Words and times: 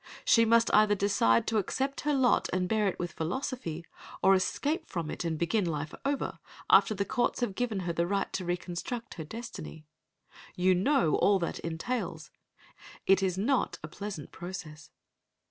She 0.25 0.45
must 0.45 0.73
either 0.73 0.95
decide 0.95 1.45
to 1.45 1.59
accept 1.59 2.01
her 2.01 2.13
lot 2.15 2.49
and 2.51 2.67
bear 2.67 2.87
it 2.87 2.97
with 2.97 3.11
philosophy, 3.11 3.85
or 4.23 4.33
escape 4.33 4.89
from 4.89 5.11
it 5.11 5.23
and 5.23 5.37
begin 5.37 5.63
life 5.63 5.93
over, 6.03 6.39
after 6.71 6.95
the 6.95 7.05
courts 7.05 7.41
have 7.41 7.53
given 7.53 7.81
her 7.81 7.93
the 7.93 8.07
right 8.07 8.33
to 8.33 8.43
reconstruct 8.43 9.13
her 9.13 9.23
destiny. 9.23 9.85
You 10.55 10.73
know 10.73 11.17
all 11.17 11.37
that 11.37 11.59
entails. 11.59 12.31
It 13.05 13.21
is 13.21 13.37
not 13.37 13.77
a 13.83 13.87
pleasant 13.87 14.31
process. 14.31 14.89